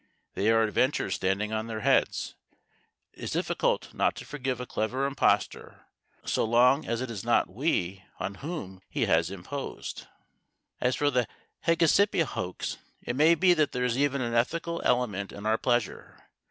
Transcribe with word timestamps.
They 0.33 0.49
are 0.49 0.63
adventures 0.63 1.13
standing 1.13 1.53
on 1.53 1.67
their 1.67 1.81
heads. 1.81 2.33
It 3.13 3.25
is 3.25 3.29
difficult 3.29 3.93
not 3.93 4.15
to 4.15 4.25
forgive 4.25 4.59
a 4.59 4.65
clever 4.65 5.05
impostor 5.05 5.85
so 6.25 6.43
long 6.43 6.87
as 6.87 7.01
it 7.01 7.11
is 7.11 7.23
not 7.23 7.47
we 7.53 8.03
on 8.19 8.33
whom 8.41 8.81
he 8.89 9.05
has 9.05 9.29
imposed. 9.29 10.07
As 10.79 10.95
for 10.95 11.11
the 11.11 11.27
Hégésippe 11.67 12.23
hoax, 12.23 12.77
it 13.03 13.15
may 13.15 13.35
be 13.35 13.53
that 13.53 13.73
there 13.73 13.85
is 13.85 13.95
even 13.95 14.21
an 14.21 14.33
ethical 14.33 14.81
element 14.83 15.31
in 15.31 15.45
our 15.45 15.59
pleasure. 15.59 16.17